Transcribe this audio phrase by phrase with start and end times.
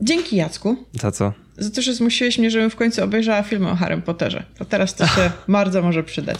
[0.00, 0.76] Dzięki Jacku.
[0.92, 1.32] Za co?
[1.56, 4.44] Za to, że zmusiłeś mnie, żebym w końcu obejrzała filmy o Harrym Potterze.
[4.58, 6.38] To teraz to się bardzo może przydać.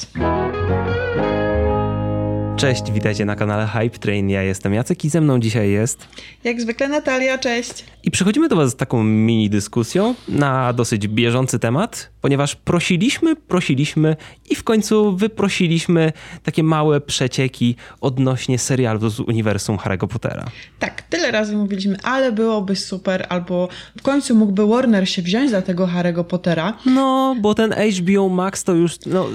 [2.56, 4.30] Cześć, witajcie na kanale Hype Train.
[4.30, 6.08] Ja jestem Jacek i ze mną dzisiaj jest.
[6.44, 7.84] Jak zwykle Natalia, cześć.
[8.04, 14.16] I przychodzimy do Was z taką mini dyskusją na dosyć bieżący temat, ponieważ prosiliśmy, prosiliśmy
[14.50, 16.12] i w końcu wyprosiliśmy
[16.42, 20.44] takie małe przecieki odnośnie serialu z uniwersum Harry'ego Pottera.
[20.78, 23.68] Tak, tyle razy mówiliśmy, ale byłoby super, albo
[23.98, 26.76] w końcu mógłby Warner się wziąć za tego Harry'ego Pottera.
[26.86, 29.28] No, bo ten HBO Max to już, no,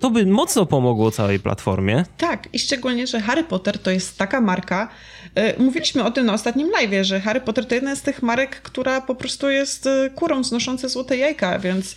[0.00, 2.04] to by mocno pomogło całej platformie.
[2.18, 4.88] Tak, i szczególnie, że Harry Potter to jest taka marka.
[5.58, 8.62] y, Mówiliśmy o tym na ostatnim live, że Harry Potter to jedna z tych marek,
[8.62, 11.96] która po prostu jest y, kurą znoszące złote jajka, więc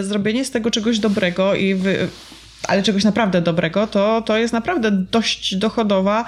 [0.00, 2.08] zrobienie z tego czegoś dobrego i wy,
[2.68, 6.24] ale czegoś naprawdę dobrego, to, to jest naprawdę dość dochodowa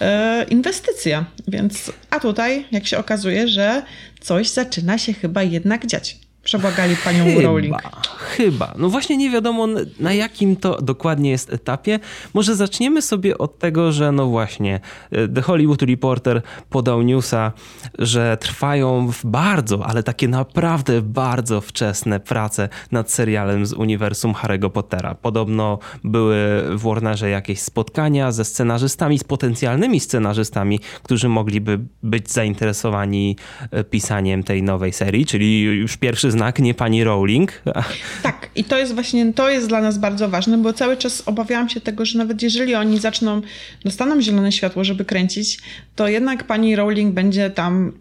[0.00, 1.24] e, inwestycja.
[1.48, 3.82] Więc, a tutaj, jak się okazuje, że
[4.20, 6.25] coś zaczyna się chyba jednak dziać.
[6.46, 7.76] Przebłagali panią Rowling.
[7.82, 8.74] Chyba, chyba.
[8.78, 9.66] No właśnie nie wiadomo
[10.00, 12.00] na jakim to dokładnie jest etapie.
[12.34, 14.80] Może zaczniemy sobie od tego, że no właśnie
[15.10, 17.52] e, The Hollywood Reporter podał newsa,
[17.98, 24.70] że trwają w bardzo, ale takie naprawdę bardzo wczesne prace nad serialem z uniwersum Harry'ego
[24.70, 25.14] Pottera.
[25.14, 26.36] Podobno były
[26.70, 33.36] w Warnerze jakieś spotkania ze scenarzystami, z potencjalnymi scenarzystami, którzy mogliby być zainteresowani
[33.70, 37.52] e, pisaniem tej nowej serii, czyli już pierwszy znak, nie pani Rowling.
[38.22, 41.68] Tak, i to jest właśnie, to jest dla nas bardzo ważne, bo cały czas obawiałam
[41.68, 43.42] się tego, że nawet jeżeli oni zaczną,
[43.84, 45.58] dostaną zielone światło, żeby kręcić,
[45.96, 47.92] to jednak pani Rowling będzie tam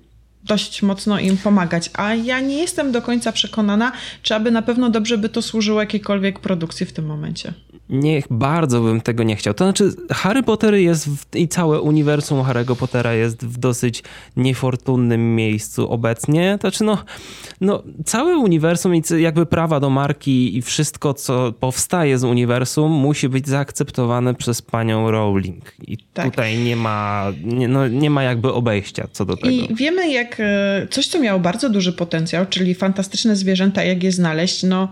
[0.44, 3.92] dość mocno im pomagać, a ja nie jestem do końca przekonana,
[4.22, 7.54] czy aby na pewno dobrze by to służyło jakiejkolwiek produkcji w tym momencie.
[7.90, 9.54] Nie, bardzo bym tego nie chciał.
[9.54, 14.04] To znaczy, Harry Potter jest w, i całe uniwersum Harry'ego Pottera jest w dosyć
[14.38, 16.58] niefortunnym miejscu obecnie.
[16.62, 17.04] To znaczy, no,
[17.62, 23.30] no, całe uniwersum i jakby prawa do marki i wszystko, co powstaje z uniwersum, musi
[23.30, 25.76] być zaakceptowane przez panią Rowling.
[25.88, 26.26] I Tak.
[26.26, 29.50] tutaj nie ma, nie, no, nie ma jakby obejścia co do tego.
[29.50, 34.12] I wiemy, jak e, coś, co miało bardzo duży potencjał, czyli fantastyczne zwierzęta, jak je
[34.12, 34.90] znaleźć, no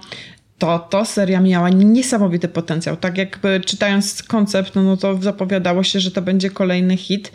[0.63, 2.97] to, to seria miała niesamowity potencjał.
[2.97, 7.31] Tak jakby czytając koncept, no, no to zapowiadało się, że to będzie kolejny hit.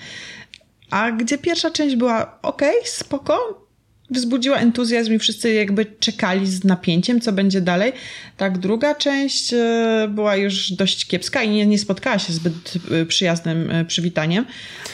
[0.91, 3.67] A gdzie pierwsza część była ok, spoko,
[4.11, 7.93] wzbudziła entuzjazm i wszyscy jakby czekali z napięciem, co będzie dalej.
[8.37, 13.07] Tak, druga część e, była już dość kiepska i nie, nie spotkała się zbyt e,
[13.07, 14.45] przyjaznym e, przywitaniem.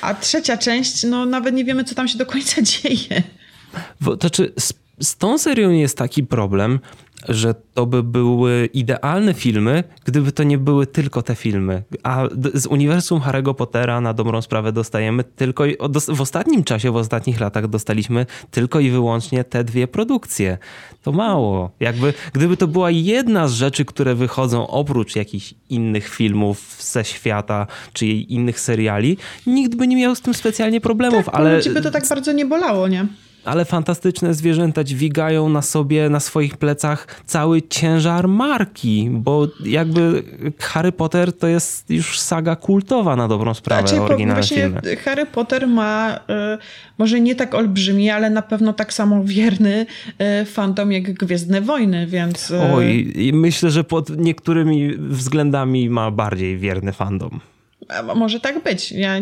[0.01, 3.23] A trzecia część, no nawet nie wiemy, co tam się do końca dzieje.
[4.21, 6.81] To czy z, z tą serią jest taki problem,
[7.29, 11.83] że to by były idealne filmy, gdyby to nie były tylko te filmy.
[12.03, 12.25] A
[12.55, 15.65] z uniwersum Harry'ego Pottera na dobrą sprawę dostajemy tylko
[16.09, 20.59] w ostatnim czasie, w ostatnich latach dostaliśmy tylko i wyłącznie te dwie produkcje.
[21.03, 21.71] To mało.
[21.81, 27.67] Jakby, gdyby to była jedna z rzeczy, które wychodzą oprócz jakichś innych filmów ze świata,
[27.93, 31.75] czy innych seriali, nikt by nie miał z tym specjalnie problemów, Tak, ale ale...
[31.75, 33.07] by to tak bardzo nie bolało, nie?
[33.45, 40.23] Ale fantastyczne zwierzęta dźwigają na sobie, na swoich plecach cały ciężar marki, bo jakby
[40.59, 44.97] Harry Potter to jest już saga kultowa na dobrą sprawę, Znaczy, oryginalne właśnie filmy.
[44.97, 46.59] Harry Potter ma y,
[46.99, 49.87] może nie tak olbrzymi, ale na pewno tak samo wierny
[50.43, 52.51] y, fandom jak Gwiezdne Wojny, więc...
[52.51, 57.41] y, Oj, i myślę, że pod niektórymi względami ma bardziej wierny fandom.
[57.89, 58.93] A może tak być.
[58.93, 59.15] Ja,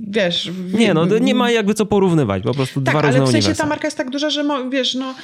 [0.00, 0.50] wiesz...
[0.72, 3.38] Nie, no nie ma jakby co porównywać, po prostu Tak, dwa różne ale w sensie
[3.38, 3.62] uniwersa.
[3.62, 5.14] ta marka jest tak duża, że wiesz, no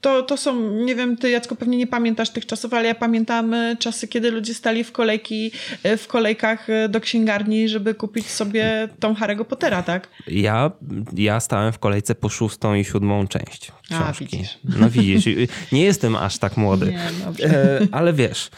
[0.00, 3.54] to, to są, nie wiem, ty Jacko pewnie nie pamiętasz tych czasów, ale ja pamiętam
[3.54, 5.50] e, czasy, kiedy ludzie stali w kolejki,
[5.82, 10.08] e, w kolejkach e, do księgarni, żeby kupić sobie tą Harry'ego Pottera, tak?
[10.28, 10.70] Ja,
[11.16, 14.24] ja stałem w kolejce po szóstą i siódmą część A, książki.
[14.36, 14.58] widzisz.
[14.64, 15.24] No widzisz,
[15.72, 16.86] nie jestem aż tak młody.
[16.92, 17.80] Nie, dobrze.
[17.92, 18.50] Ale wiesz,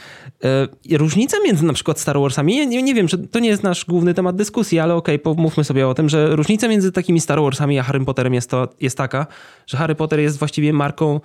[0.90, 4.14] różnica między na przykład Star Warsami, nie, nie, wiem, czy to nie jest nasz główny
[4.14, 7.82] temat dyskusji, ale okej, pomówmy sobie o tym, że różnica między takimi Star Warsami a
[7.82, 9.26] Harry Potterem jest, to, jest taka,
[9.66, 11.20] że Harry Potter jest właściwie marką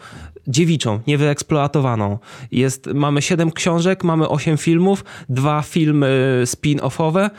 [0.48, 2.18] dziewiczą, niewyeksploatowaną.
[2.52, 7.30] Jest, mamy siedem książek, mamy osiem filmów, dwa filmy spin-offowe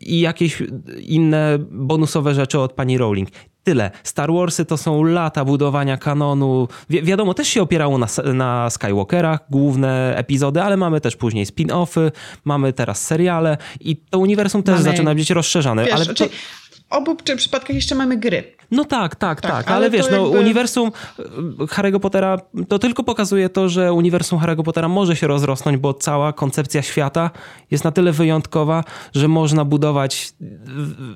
[0.00, 0.62] i jakieś
[1.00, 3.28] inne bonusowe rzeczy od pani Rowling.
[3.64, 3.90] Tyle.
[4.02, 6.68] Star Warsy to są lata budowania kanonu.
[6.90, 12.10] Wi wiadomo, też się opierało na, na Skywalkerach, główne epizody, ale mamy też później spin-offy,
[12.44, 15.84] mamy teraz seriale i to uniwersum też Mamy- zaczyna być rozszerzane.
[15.84, 18.44] Wiesz, ale znaczy, to, czy- przypadkach jeszcze mamy gry.
[18.74, 20.38] No tak, tak, tak, tak ale, ale wiesz, no jakby...
[20.38, 21.22] uniwersum e,
[21.64, 22.38] Harry'ego Pottera
[22.68, 27.30] to tylko pokazuje to, że uniwersum Harry'ego Pottera może się rozrosnąć, bo cała koncepcja świata
[27.70, 28.84] jest na tyle wyjątkowa,
[29.14, 30.32] że można budować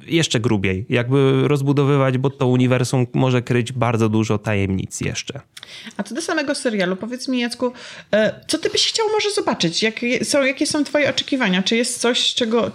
[0.07, 5.41] jeszcze grubiej, jakby rozbudowywać, bo to uniwersum może kryć bardzo dużo tajemnic jeszcze.
[5.97, 7.73] A co do samego serialu, powiedz mi Jacku,
[8.13, 9.83] e, co ty byś chciał może zobaczyć?
[9.83, 11.63] Jakie są, jakie są twoje oczekiwania?
[11.63, 12.71] Czy jest coś, czego,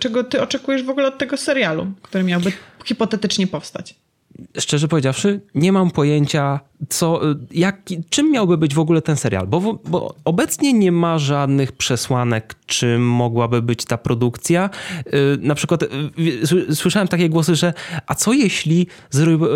[0.00, 2.52] czego ty oczekujesz w ogóle od tego serialu, który miałby
[2.84, 3.94] hipotetycznie powstać?
[4.58, 7.80] Szczerze powiedziawszy, nie mam pojęcia, co, jak,
[8.10, 13.08] czym miałby być w ogóle ten serial, bo, bo obecnie nie ma żadnych przesłanek, czym
[13.08, 14.70] mogłaby być ta produkcja.
[15.06, 17.72] Y, na przykład y, słyszałem takie głosy, że
[18.06, 18.86] a co jeśli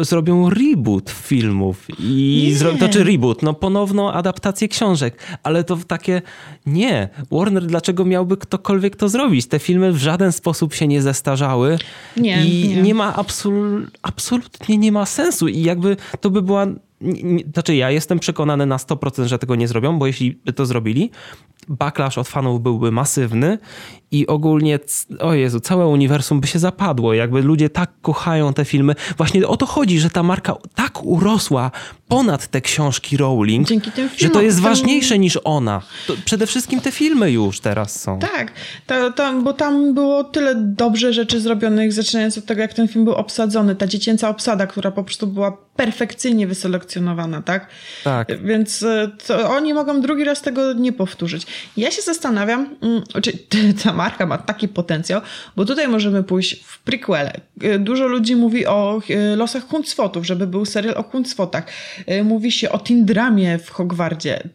[0.02, 6.22] zrobią reboot filmów i zro, to czy reboot, no ponowną adaptację książek, ale to takie
[6.66, 7.08] nie.
[7.30, 9.46] Warner, dlaczego miałby ktokolwiek to zrobić?
[9.46, 11.78] Te filmy w żaden sposób się nie zestarzały
[12.16, 13.52] nie, i nie, nie ma absol,
[14.02, 16.66] absolutnie nie ma sensu i jakby to by była
[17.52, 21.10] znaczy ja jestem przekonany na 100%, że tego nie zrobią, bo jeśli by to zrobili,
[21.68, 23.58] backlash od fanów byłby masywny
[24.10, 24.78] i ogólnie,
[25.20, 27.14] o Jezu, całe uniwersum by się zapadło.
[27.14, 28.94] Jakby ludzie tak kochają te filmy.
[29.16, 31.70] Właśnie o to chodzi, że ta marka tak urosła
[32.08, 33.68] ponad te książki Rowling,
[34.16, 35.82] że to jest ważniejsze niż ona.
[36.06, 38.18] To przede wszystkim te filmy już teraz są.
[38.18, 38.52] Tak,
[38.86, 43.04] to, to, bo tam było tyle dobrze rzeczy zrobionych, zaczynając od tego, jak ten film
[43.04, 43.76] był obsadzony.
[43.76, 47.68] Ta dziecięca obsada, która po prostu była perfekcyjnie wyselekcjonowana, tak?
[48.04, 48.42] Tak.
[48.44, 51.46] Więc e, oni mogą drugi raz tego nie powtórzyć.
[51.76, 53.32] Ja się zastanawiam, mm, czy
[53.84, 55.20] ta marka ma taki potencjał,
[55.56, 57.40] bo tutaj możemy pójść w prequele.
[57.78, 61.66] Dużo ludzi mówi o e, losach Huncwotów, żeby był serial o Huncwotach.
[62.24, 64.48] Mówi się o Tindramie w Hogwardzie.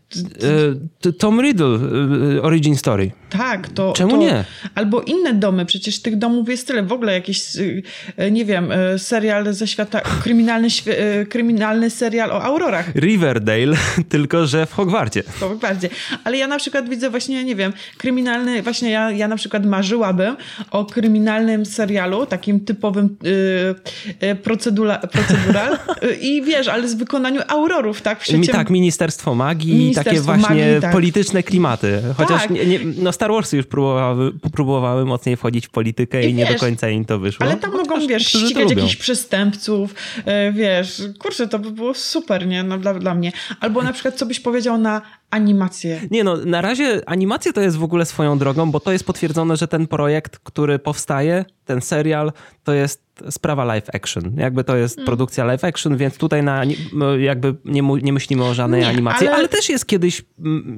[1.19, 1.79] Tom Riddle,
[2.41, 3.11] Origin Story.
[3.29, 3.93] Tak, to...
[3.93, 4.43] Czemu to, nie?
[4.75, 6.83] Albo inne domy, przecież tych domów jest tyle.
[6.83, 7.43] W ogóle jakiś,
[8.31, 10.67] nie wiem, serial ze świata, kryminalny,
[11.29, 12.95] kryminalny serial o Aurorach.
[12.95, 13.77] Riverdale,
[14.09, 15.23] tylko że w Hogwarcie.
[15.23, 15.89] W Hogwarcie.
[16.23, 20.37] Ale ja na przykład widzę właśnie, nie wiem, kryminalny, właśnie ja, ja na przykład marzyłabym
[20.71, 23.17] o kryminalnym serialu, takim typowym
[24.21, 25.77] yy, procedura, procedural
[26.31, 26.95] i wiesz, ale z
[27.33, 28.19] wykonaniu Aurorów, tak?
[28.19, 28.51] W świecie...
[28.51, 30.91] Tak, Ministerstwo Magii Ministerstwo takie właśnie magii, tak.
[30.91, 32.01] polityczne klimaty.
[32.17, 32.49] Chociaż tak.
[32.49, 36.45] nie, nie, no Star Warsy już próbowały, próbowały mocniej wchodzić w politykę i, i nie
[36.45, 37.45] do końca im to wyszło.
[37.45, 39.95] Ale tam mogą, wiesz, ścigać jakichś przestępców,
[40.49, 42.63] y, wiesz, kurczę, to by było super, nie?
[42.63, 43.31] No, dla, dla mnie.
[43.59, 45.01] Albo na przykład, co byś powiedział na
[45.33, 46.01] animację.
[46.11, 49.57] Nie no, na razie animacja to jest w ogóle swoją drogą, bo to jest potwierdzone,
[49.57, 52.31] że ten projekt, który powstaje, ten serial,
[52.63, 54.35] to jest sprawa live action.
[54.37, 55.05] Jakby to jest hmm.
[55.05, 56.63] produkcja live action, więc tutaj na,
[57.19, 59.35] jakby nie, nie myślimy o żadnej nie, animacji, ale...
[59.35, 59.47] ale...
[59.47, 60.21] też jest kiedyś,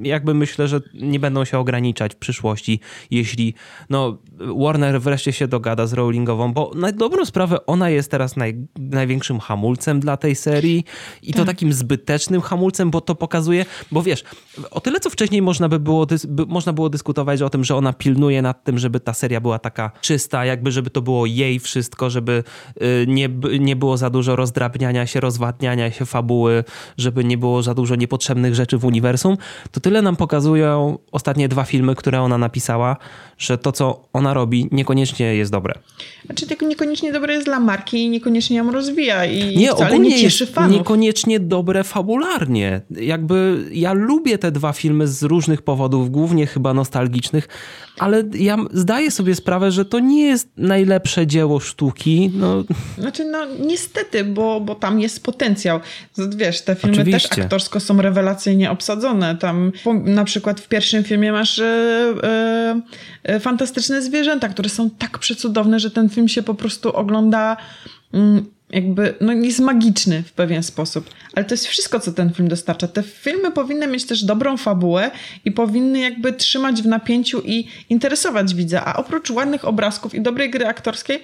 [0.02, 2.80] jakby myślę, że nie będą się ograniczać w przyszłości,
[3.10, 3.54] jeśli
[3.90, 4.18] no,
[4.56, 9.40] Warner wreszcie się dogada z Rowlingową, bo na dobrą sprawę ona jest teraz naj, największym
[9.40, 10.84] hamulcem dla tej serii
[11.22, 11.46] i to tak.
[11.46, 14.24] takim zbytecznym hamulcem, bo to pokazuje, bo wiesz,
[14.70, 17.92] o tyle co wcześniej można by było, by, można było dyskutować o tym, że ona
[17.92, 22.10] pilnuje nad tym, żeby ta seria była taka czysta, jakby żeby to było jej wszystko,
[22.10, 22.44] żeby
[22.82, 23.28] y, nie,
[23.60, 26.64] nie było za dużo rozdrabniania się, rozwadniania się fabuły,
[26.98, 29.36] żeby nie było za dużo niepotrzebnych rzeczy w uniwersum,
[29.70, 32.96] to tyle nam pokazują ostatnie dwa filmy, które ona napisała,
[33.38, 35.74] że to, co ona robi, niekoniecznie jest dobre.
[36.26, 40.20] Znaczy, tylko niekoniecznie dobre jest dla marki i niekoniecznie ją rozwija i nie, wcale nie
[40.20, 40.72] cieszy fanów.
[40.72, 42.80] niekoniecznie dobre fabularnie.
[42.90, 47.48] Jakby ja lubię te dwa filmy z różnych powodów, głównie chyba nostalgicznych,
[47.98, 52.30] ale ja zdaję sobie sprawę, że to nie jest najlepsze dzieło sztuki.
[52.34, 52.64] No.
[52.98, 55.80] Znaczy, no niestety, bo, bo tam jest potencjał.
[56.36, 57.28] Wiesz, te filmy Oczywiście.
[57.28, 59.36] też aktorsko są rewelacyjnie obsadzone.
[59.36, 59.72] Tam
[60.04, 61.64] na przykład w pierwszym filmie masz e,
[62.22, 62.80] e,
[63.22, 67.56] e fantastyczne zwierzęta, które są tak przecudowne, że ten film się po prostu ogląda
[68.12, 71.10] mm, jakby, no jest magiczny w pewien sposób.
[71.34, 72.88] Ale to jest wszystko, co ten film dostarcza.
[72.88, 75.10] Te filmy powinny mieć też dobrą fabułę
[75.44, 78.84] i powinny jakby trzymać w napięciu i interesować widza.
[78.84, 81.22] A oprócz ładnych obrazków i dobrej gry aktorskiej,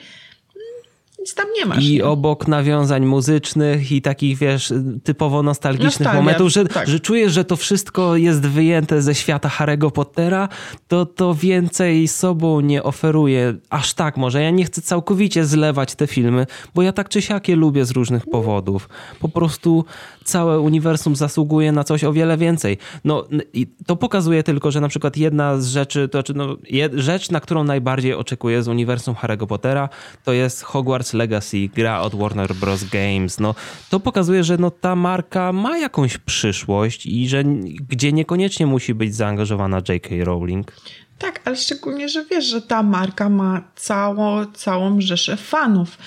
[1.22, 1.84] nic tam nie masz.
[1.84, 2.04] I nie?
[2.04, 4.72] obok nawiązań muzycznych i takich, wiesz,
[5.04, 6.88] typowo nostalgicznych Nostalgia, momentów, że, tak.
[6.88, 10.48] że czujesz, że to wszystko jest wyjęte ze świata Harry'ego Pottera,
[10.88, 13.54] to to więcej sobą nie oferuje.
[13.70, 14.42] Aż tak może.
[14.42, 17.90] Ja nie chcę całkowicie zlewać te filmy, bo ja tak czy siak je lubię z
[17.90, 18.88] różnych powodów.
[19.20, 19.84] Po prostu
[20.24, 22.78] całe uniwersum zasługuje na coś o wiele więcej.
[23.04, 26.56] No i to pokazuje tylko, że na przykład jedna z rzeczy, to znaczy no,
[26.94, 29.88] rzecz, na którą najbardziej oczekuję z uniwersum Harry'ego Pottera,
[30.24, 32.84] to jest Hogwarts Legacy, gra od Warner Bros.
[32.84, 33.40] Games.
[33.40, 33.54] No,
[33.90, 37.44] to pokazuje, że no, ta marka ma jakąś przyszłość i że
[37.88, 40.08] gdzie niekoniecznie musi być zaangażowana J.K.
[40.24, 40.72] Rowling.
[41.18, 45.98] Tak, ale szczególnie, że wiesz, że ta marka ma całą, całą rzeszę fanów.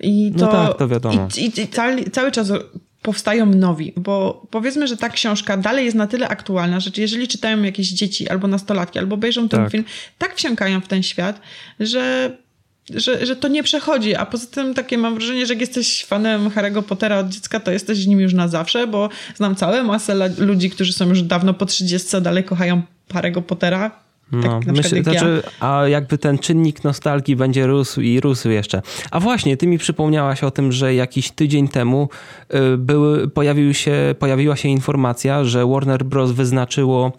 [0.00, 1.28] I No to, tak, to wiadomo.
[1.36, 2.52] I, i, i cały, cały czas
[3.02, 7.62] powstają nowi, bo powiedzmy, że ta książka dalej jest na tyle aktualna, że jeżeli czytają
[7.62, 9.70] jakieś dzieci albo nastolatki, albo obejrzą ten Tak.
[9.72, 9.84] film,
[10.18, 11.40] tak wsiąkają w ten świat,
[11.80, 12.36] że
[12.90, 16.48] że, że to nie przechodzi, a poza tym takie mam wrażenie, że jak jesteś fanem
[16.48, 20.70] Harry'ego Pottera od dziecka, to jesteś nim już na zawsze, bo znam całe masę ludzi,
[20.70, 24.04] którzy są już dawno po 30, dalej kochają Harry'ego Pottera.
[24.42, 25.12] Tak No, myślę, jak ja.
[25.12, 28.82] znaczy, a jakby ten czynnik nostalgii będzie rósł i rósł jeszcze.
[29.10, 32.08] A właśnie, ty mi przypomniałaś o tym, że jakiś tydzień temu
[32.54, 36.32] y, były, pojawił się, pojawiła się informacja, że Warner Bros.
[36.32, 37.12] wyznaczyło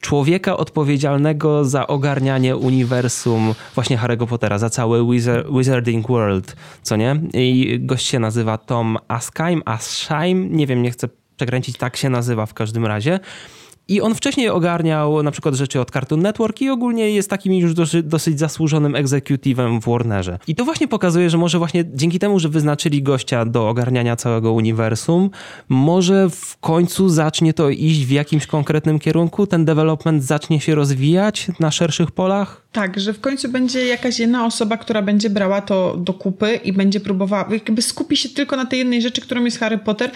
[0.00, 7.20] człowieka odpowiedzialnego za ogarnianie uniwersum właśnie Harry'ego Pottera, za cały Wizard, Wizarding World, co nie?
[7.34, 12.46] I gość się nazywa Tom Askheim, Aschheim, nie wiem, nie chcę przekręcić, tak się nazywa
[12.46, 13.20] w każdym razie.
[13.88, 17.74] I on wcześniej ogarniał na przykład rzeczy od Cartoon Network i ogólnie jest takim już
[18.04, 20.38] dosyć, zasłużonym egzekutywem w Warnerze.
[20.46, 24.52] I to właśnie pokazuje, że może właśnie dzięki temu, że wyznaczyli gościa do ogarniania całego
[24.52, 25.30] uniwersum,
[25.68, 31.46] może w końcu zacznie to iść w jakimś konkretnym kierunku, ten development zacznie się rozwijać
[31.60, 32.64] na szerszych polach.
[32.72, 36.72] Tak, że w końcu będzie jakaś jedna osoba, która będzie brała to do kupy i
[36.72, 40.10] będzie próbowała, jakby skupi się tylko na tej jednej rzeczy, którą jest Harry Potter,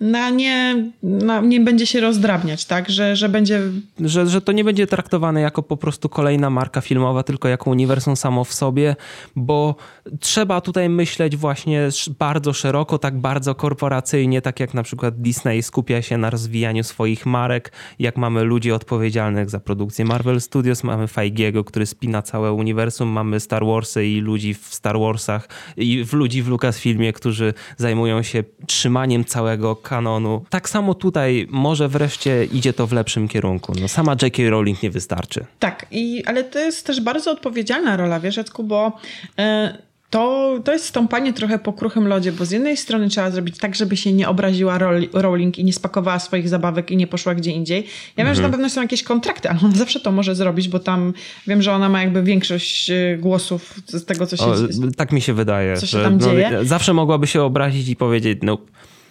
[0.00, 3.62] na nie, na, nie będzie się rozdrabniać, tak, że, że będzie
[4.00, 8.16] Że, że to nie będzie traktowane jako po prostu kolejna marka filmowa, tylko jako uniwersum
[8.16, 8.96] samo w sobie,
[9.36, 9.74] bo
[10.20, 16.02] trzeba tutaj myśleć właśnie bardzo szeroko, tak bardzo korporacyjnie, tak jak na przykład Disney skupia
[16.02, 21.64] się na rozwijaniu swoich marek, jak mamy ludzi odpowiedzialnych za produkcję Marvel Studios, mamy Feigiego,
[21.64, 26.42] który spina całe uniwersum, mamy Star Warsy i ludzi w Star Warsach i w ludzi
[26.42, 30.44] w Lucasfilmie, którzy zajmują się trzymaniem całego kanonu.
[30.50, 33.72] Tak samo tutaj może wreszcie idzie to w lepszym kierunku.
[33.80, 34.42] No, sama J.K.
[34.50, 35.44] Rowling nie wystarczy.
[35.58, 38.92] Tak, i, ale to jest też bardzo odpowiedzialna rola, wiesz, Jacku, bo
[39.38, 39.78] e,
[40.10, 43.74] to, to jest stąpanie trochę po kruchym lodzie, bo z jednej strony trzeba zrobić tak,
[43.74, 44.78] żeby się nie obraziła
[45.12, 47.86] Rowling i nie spakowała swoich zabawek i nie poszła gdzie indziej.
[48.16, 50.78] Ja wiem, że na pewno są jakieś kontrakty, ale ona zawsze to może zrobić, bo
[50.78, 51.12] tam
[51.46, 54.90] wiem, że ona ma jakby większość e, głosów z tego, co się O, dzieje.
[54.96, 55.76] tak mi się wydaje.
[55.76, 56.58] Co się tam no, dzieje?
[56.62, 58.58] Zawsze mogłaby się obrazić i powiedzieć, no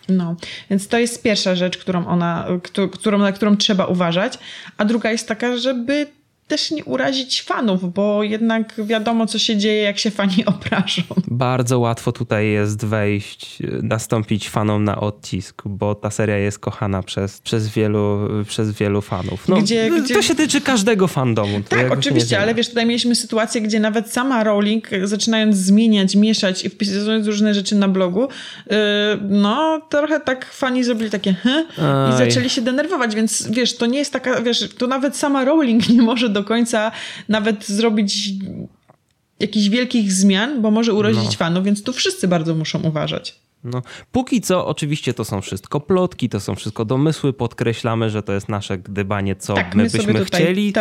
[0.09, 0.35] No,
[0.69, 4.39] więc to jest pierwsza rzecz, którą ona, któ- którą, na którą trzeba uważać.
[4.77, 6.07] A druga jest taka, żeby
[6.47, 11.01] też nie urazić fanów, bo jednak wiadomo, co się dzieje, jak się fani obrażą.
[11.27, 17.41] bardzo łatwo tutaj jest wejść, nastąpić fanom na odcisk, bo ta seria jest kochana przez,
[17.41, 19.47] przez, wielu, przez wielu fanów.
[19.47, 21.61] No, Gdzie- to gdzie- się tyczy każdego fandomu.
[21.69, 26.69] Tak, oczywiście, ale wiesz, tutaj mieliśmy sytuację, gdzie nawet sama Rowling, zaczynając zmieniać, mieszać i
[26.69, 28.75] wpisując różne rzeczy na blogu, yy,
[29.29, 31.65] no trochę tak fani zrobili takie hm,
[32.13, 35.89] i zaczęli się denerwować, więc wiesz, to nie jest taka, wiesz, to nawet sama Rowling
[35.95, 36.91] nie może do końca
[37.29, 38.29] nawet zrobić
[39.39, 41.31] jakichś wielkich zmian, bo może urodzić No.
[41.31, 43.39] fanów, więc tu wszyscy bardzo muszą uważać.
[43.63, 47.33] No, póki co, oczywiście to są wszystko plotki, to są wszystko domysły.
[47.33, 50.73] Podkreślamy, że to jest nasze gdybanie, co Tak, my, my byśmy chcieli.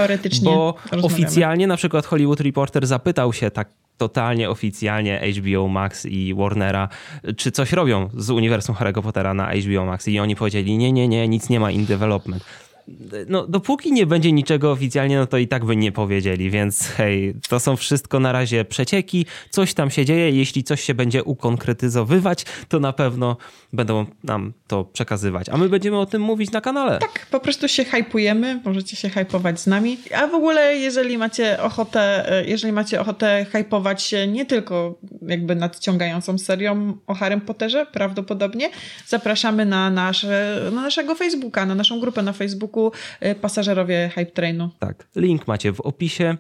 [0.43, 3.69] Bo oficjalnie, na przykład Hollywood Reporter zapytał się tak
[3.99, 6.89] totalnie oficjalnie HBO Max i Warnera,
[7.37, 10.09] czy coś robią z uniwersum Harry'ego Pottera na HBO Max.
[10.09, 12.45] I oni powiedzieli, nie, nie, nie, nic nie ma in development.
[13.29, 17.35] No, dopóki nie będzie niczego oficjalnie, no to i tak by nie powiedzieli, więc hej,
[17.49, 22.45] to są wszystko na razie przecieki, coś tam się dzieje, jeśli coś się będzie ukonkretyzowywać,
[22.69, 23.37] to na pewno
[23.73, 26.99] będą nam to przekazywać, a my będziemy o tym mówić na kanale.
[26.99, 29.99] Tak, po prostu się hypujemy, możecie się hypować z nami.
[30.15, 35.55] A w ogóle, jeżeli macie ochotę, e, jeżeli macie ochotę hypować się nie tylko jakby
[35.55, 38.71] nadciągającą serią o Harrym Potterze, prawdopodobnie,
[39.07, 42.74] zapraszamy na, nasze, na naszego Facebooka, na naszą grupę na Facebooku
[43.21, 44.71] e, Pasażerowie Hype Trainu.
[44.79, 46.37] Tak, link macie w opisie.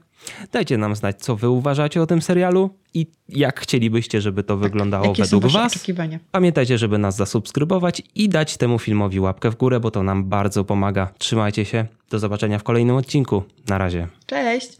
[0.52, 5.06] Dajcie nam znać, co wy uważacie o tym serialu i jak chcielibyście, żeby to wyglądało
[5.06, 5.86] Jakie według was.
[6.30, 10.64] Pamiętajcie, żeby nas zasubskrybować i dać temu filmowi łapkę w górę, bo to nam bardzo
[10.64, 11.10] pomaga.
[11.18, 11.86] Trzymajcie się.
[12.10, 13.42] Do zobaczenia w kolejnym odcinku.
[13.68, 14.08] Na razie.
[14.26, 14.76] Cześć!